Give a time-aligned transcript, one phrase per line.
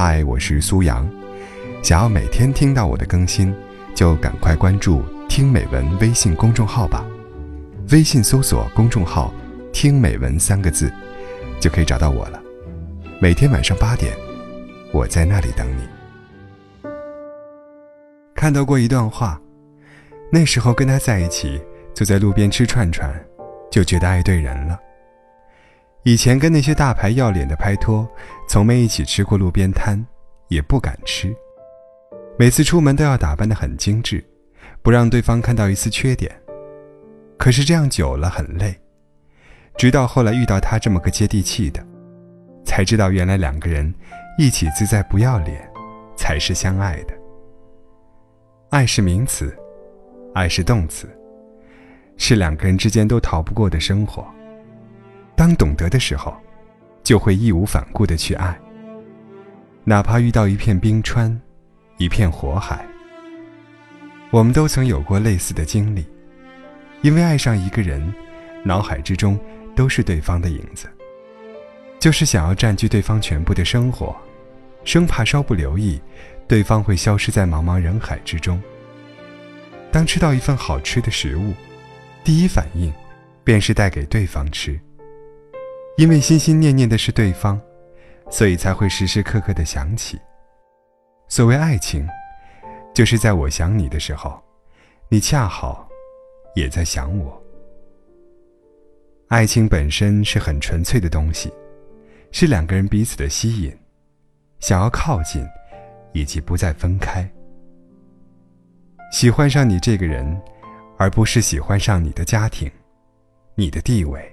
[0.00, 1.10] 嗨，我是苏阳。
[1.82, 3.52] 想要每天听到我的更新，
[3.96, 7.04] 就赶快关注“听美文”微信公众号吧。
[7.90, 9.34] 微信搜索公众号
[9.74, 10.88] “听美文”三个字，
[11.58, 12.40] 就可以找到我了。
[13.20, 14.16] 每天晚上八点，
[14.92, 15.82] 我在那里等你。
[18.36, 19.40] 看到过一段话，
[20.30, 21.60] 那时候跟他在一起，
[21.92, 23.12] 坐在路边吃串串，
[23.68, 24.78] 就觉得爱对人了。
[26.08, 28.08] 以前跟那些大牌要脸的拍拖，
[28.48, 30.02] 从没一起吃过路边摊，
[30.48, 31.36] 也不敢吃。
[32.38, 34.24] 每次出门都要打扮得很精致，
[34.80, 36.34] 不让对方看到一丝缺点。
[37.36, 38.74] 可是这样久了很累。
[39.76, 41.86] 直到后来遇到他这么个接地气的，
[42.64, 43.94] 才知道原来两个人
[44.38, 45.60] 一起自在不要脸，
[46.16, 47.12] 才是相爱的。
[48.70, 49.54] 爱是名词，
[50.34, 51.06] 爱是动词，
[52.16, 54.26] 是两个人之间都逃不过的生活。
[55.38, 56.36] 当懂得的时候，
[57.04, 58.58] 就会义无反顾的去爱。
[59.84, 61.40] 哪怕遇到一片冰川，
[61.96, 62.84] 一片火海。
[64.32, 66.04] 我们都曾有过类似的经历，
[67.02, 68.12] 因为爱上一个人，
[68.64, 69.38] 脑海之中
[69.76, 70.90] 都是对方的影子，
[72.00, 74.16] 就是想要占据对方全部的生活，
[74.82, 76.00] 生怕稍不留意，
[76.48, 78.60] 对方会消失在茫茫人海之中。
[79.92, 81.54] 当吃到一份好吃的食物，
[82.24, 82.92] 第一反应
[83.44, 84.76] 便是带给对方吃。
[85.98, 87.60] 因为心心念念的是对方，
[88.30, 90.16] 所以才会时时刻刻的想起。
[91.26, 92.06] 所谓爱情，
[92.94, 94.40] 就是在我想你的时候，
[95.08, 95.88] 你恰好
[96.54, 97.42] 也在想我。
[99.26, 101.52] 爱情本身是很纯粹的东西，
[102.30, 103.76] 是两个人彼此的吸引，
[104.60, 105.44] 想要靠近，
[106.12, 107.28] 以及不再分开。
[109.10, 110.40] 喜欢上你这个人，
[110.96, 112.70] 而不是喜欢上你的家庭，
[113.56, 114.32] 你的地位。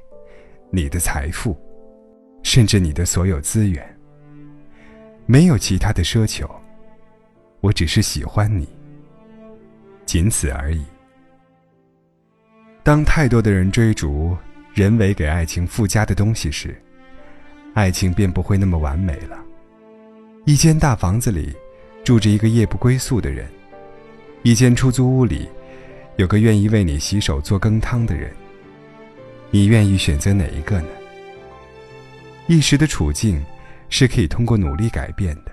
[0.76, 1.58] 你的财富，
[2.44, 3.82] 甚至你的所有资源，
[5.26, 6.54] 没有其他的奢求。
[7.62, 8.68] 我只是喜欢你，
[10.06, 10.84] 仅此而已。
[12.84, 14.36] 当太多的人追逐
[14.74, 16.76] 人为给爱情附加的东西时，
[17.74, 19.42] 爱情便不会那么完美了。
[20.44, 21.56] 一间大房子里
[22.04, 23.48] 住着一个夜不归宿的人，
[24.44, 25.48] 一间出租屋里
[26.18, 28.30] 有个愿意为你洗手做羹汤的人。
[29.56, 30.88] 你愿意选择哪一个呢？
[32.46, 33.42] 一时的处境
[33.88, 35.52] 是可以通过努力改变的，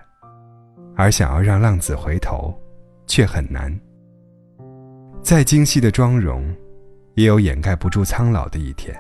[0.97, 2.53] 而想要让浪子回头，
[3.07, 3.73] 却很难。
[5.23, 6.53] 再精细的妆容，
[7.15, 8.93] 也有掩盖不住苍老的一天；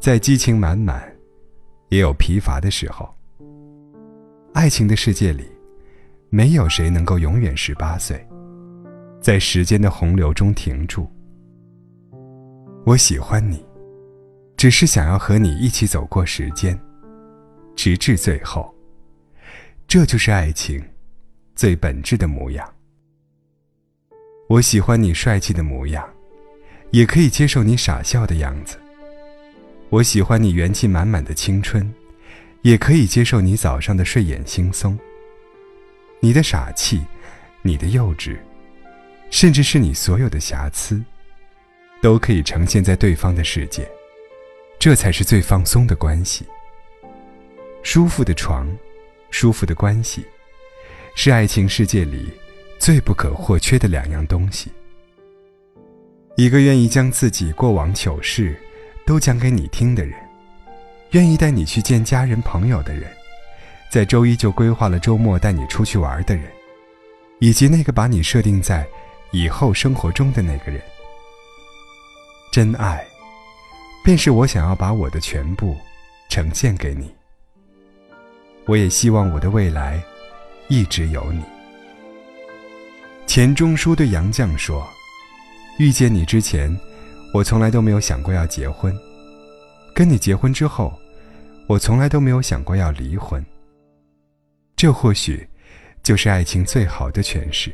[0.00, 1.08] 再激情满满，
[1.90, 3.08] 也有疲乏的时候。
[4.54, 5.44] 爱情的世界里，
[6.30, 8.26] 没有谁能够永远十八岁，
[9.20, 11.08] 在时间的洪流中停住。
[12.84, 13.69] 我喜欢你。
[14.60, 16.78] 只是想要和你一起走过时间，
[17.74, 18.70] 直至最后。
[19.88, 20.78] 这就是爱情
[21.56, 22.70] 最本质的模样。
[24.50, 26.06] 我喜欢你帅气的模样，
[26.90, 28.78] 也可以接受你傻笑的样子。
[29.88, 31.90] 我喜欢你元气满满的青春，
[32.60, 34.94] 也可以接受你早上的睡眼惺忪。
[36.20, 37.02] 你的傻气，
[37.62, 38.36] 你的幼稚，
[39.30, 41.02] 甚至是你所有的瑕疵，
[42.02, 43.90] 都可以呈现在对方的世界。
[44.80, 46.46] 这才是最放松的关系。
[47.82, 48.66] 舒服的床，
[49.30, 50.24] 舒服的关系，
[51.14, 52.32] 是爱情世界里
[52.78, 54.72] 最不可或缺的两样东西。
[56.34, 58.58] 一个愿意将自己过往糗事
[59.04, 60.18] 都讲给你听的人，
[61.10, 63.06] 愿意带你去见家人朋友的人，
[63.90, 66.50] 在周一就规划了周末带你出去玩的人，
[67.38, 68.88] 以及那个把你设定在
[69.30, 70.80] 以后生活中的那个人，
[72.50, 73.06] 真爱。
[74.02, 75.76] 便是我想要把我的全部
[76.28, 77.14] 呈现给你。
[78.66, 80.02] 我也希望我的未来
[80.68, 81.42] 一直有你。
[83.26, 84.88] 钱钟书对杨绛说
[85.78, 86.74] ：“遇见你之前，
[87.34, 88.92] 我从来都没有想过要结婚；
[89.94, 90.92] 跟你结婚之后，
[91.68, 93.44] 我从来都没有想过要离婚。
[94.76, 95.46] 这或许
[96.02, 97.70] 就是爱情最好的诠释。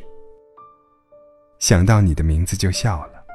[1.59, 3.25] 想到你的名字就笑了，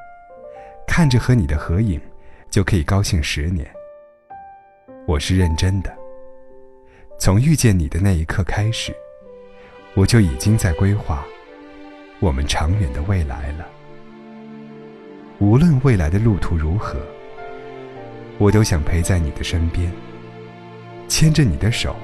[0.87, 1.99] 看着和你的合影。”
[2.53, 3.67] 就可以高兴十年。
[5.07, 5.91] 我是认真的。
[7.17, 8.95] 从遇见你的那一刻开始，
[9.95, 11.25] 我就已经在规划
[12.19, 13.67] 我们长远的未来了。
[15.39, 16.95] 无论未来的路途如何，
[18.37, 19.91] 我都想陪在你的身边，
[21.07, 21.95] 牵着你的手，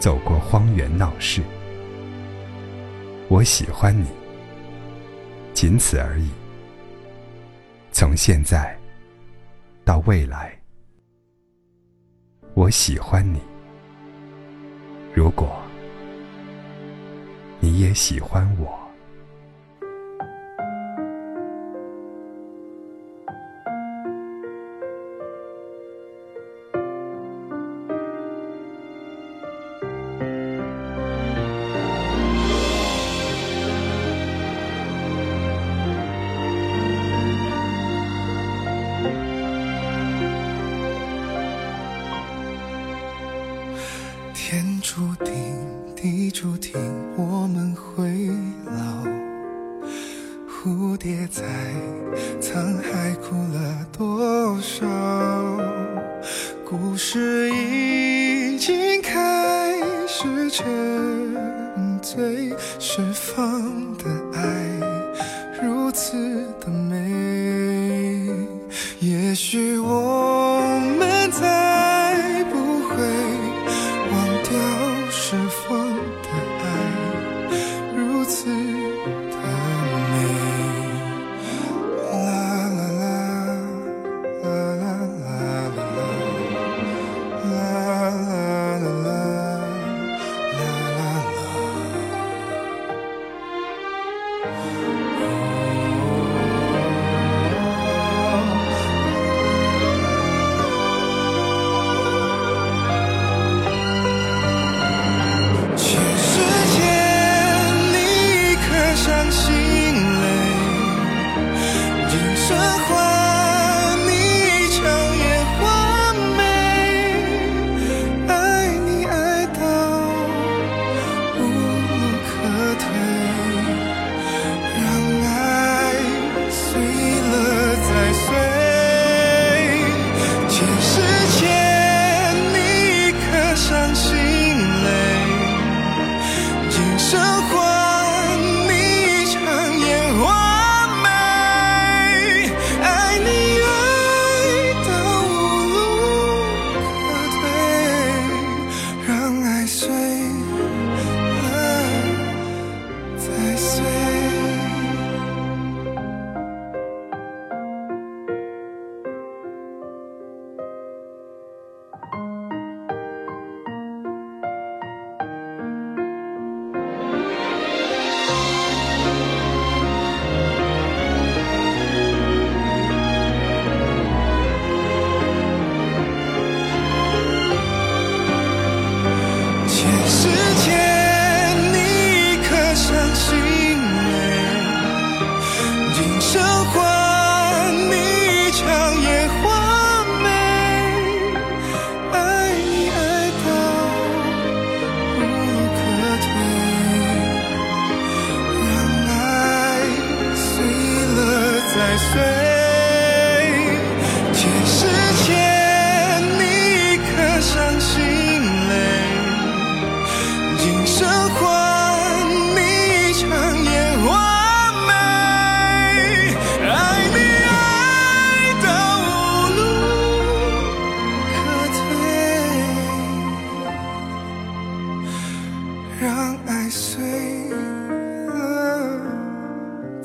[0.00, 1.40] 走过荒原闹市。
[3.28, 4.08] 我喜欢你，
[5.52, 6.28] 仅此而已。
[7.92, 8.76] 从现在。
[9.84, 10.58] 到未来
[12.54, 13.40] 我喜欢你。
[15.12, 15.62] 如果
[17.60, 18.83] 你也喜欢我
[52.54, 54.86] 沧海哭了多少
[56.64, 59.72] 故事已经开
[60.06, 60.64] 始沉
[62.00, 63.60] 醉释放
[63.98, 64.04] 的
[64.38, 64.40] 爱
[65.64, 68.30] 如此的美。
[69.00, 70.60] 也许我
[70.96, 71.03] 们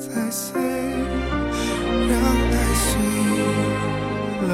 [0.00, 0.58] 再碎
[2.08, 2.88] 让爱醒
[4.48, 4.50] 了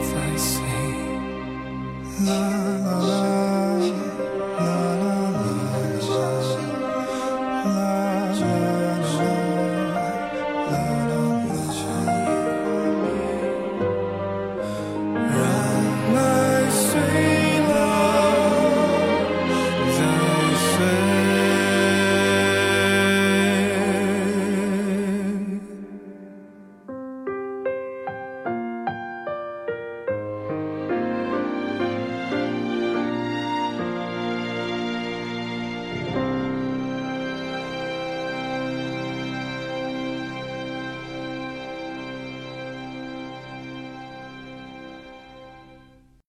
[0.00, 0.54] 再碎
[2.24, 2.55] 了。